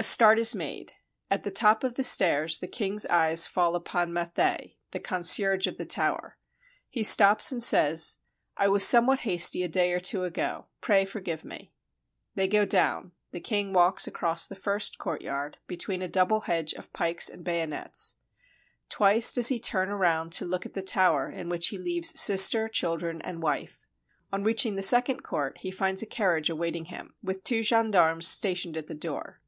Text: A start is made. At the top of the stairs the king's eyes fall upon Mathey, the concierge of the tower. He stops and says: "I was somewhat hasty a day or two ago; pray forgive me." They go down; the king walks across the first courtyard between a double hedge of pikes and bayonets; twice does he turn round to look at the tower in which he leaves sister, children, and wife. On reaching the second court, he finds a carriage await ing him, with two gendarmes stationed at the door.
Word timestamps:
A 0.00 0.04
start 0.04 0.38
is 0.38 0.54
made. 0.54 0.92
At 1.28 1.42
the 1.42 1.50
top 1.50 1.82
of 1.82 1.94
the 1.94 2.04
stairs 2.04 2.60
the 2.60 2.68
king's 2.68 3.04
eyes 3.06 3.48
fall 3.48 3.74
upon 3.74 4.12
Mathey, 4.12 4.78
the 4.92 5.00
concierge 5.00 5.66
of 5.66 5.76
the 5.76 5.84
tower. 5.84 6.38
He 6.88 7.02
stops 7.02 7.50
and 7.50 7.60
says: 7.60 8.18
"I 8.56 8.68
was 8.68 8.86
somewhat 8.86 9.20
hasty 9.26 9.64
a 9.64 9.68
day 9.68 9.90
or 9.92 9.98
two 9.98 10.22
ago; 10.22 10.68
pray 10.80 11.04
forgive 11.04 11.44
me." 11.44 11.72
They 12.36 12.46
go 12.46 12.64
down; 12.64 13.10
the 13.32 13.40
king 13.40 13.72
walks 13.72 14.06
across 14.06 14.46
the 14.46 14.54
first 14.54 14.98
courtyard 14.98 15.58
between 15.66 16.00
a 16.00 16.06
double 16.08 16.42
hedge 16.42 16.74
of 16.74 16.92
pikes 16.92 17.28
and 17.28 17.42
bayonets; 17.44 18.18
twice 18.88 19.32
does 19.32 19.48
he 19.48 19.58
turn 19.58 19.88
round 19.88 20.30
to 20.34 20.44
look 20.44 20.64
at 20.64 20.74
the 20.74 20.80
tower 20.82 21.28
in 21.28 21.48
which 21.48 21.68
he 21.70 21.76
leaves 21.78 22.20
sister, 22.20 22.68
children, 22.68 23.20
and 23.22 23.42
wife. 23.42 23.84
On 24.30 24.44
reaching 24.44 24.76
the 24.76 24.82
second 24.84 25.24
court, 25.24 25.58
he 25.58 25.72
finds 25.72 26.02
a 26.04 26.06
carriage 26.06 26.48
await 26.48 26.76
ing 26.76 26.84
him, 26.84 27.16
with 27.20 27.42
two 27.42 27.64
gendarmes 27.64 28.28
stationed 28.28 28.76
at 28.76 28.86
the 28.86 28.94
door. 28.94 29.40